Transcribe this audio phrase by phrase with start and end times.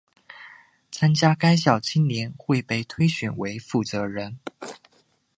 [0.91, 4.39] 参加该校青年会并被推选为负责人。